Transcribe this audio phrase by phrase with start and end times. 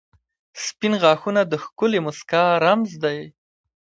[0.65, 3.19] •سپین غاښونه د ښکلې مسکا رمز دی.